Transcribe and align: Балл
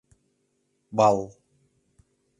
Балл 0.91 1.21